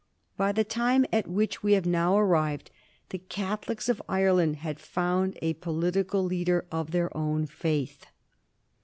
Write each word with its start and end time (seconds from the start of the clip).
By 0.35 0.51
the 0.51 0.63
time 0.63 1.05
at 1.13 1.27
which 1.27 1.61
we 1.61 1.73
have 1.73 1.85
now 1.85 2.17
arrived 2.17 2.71
the 3.09 3.19
Catholics 3.19 3.87
of 3.87 4.01
Ireland 4.09 4.55
had 4.55 4.79
found 4.79 5.37
a 5.43 5.53
political 5.53 6.23
leader 6.23 6.65
of 6.71 6.89
their 6.89 7.15
own 7.15 7.45
faith. 7.45 8.07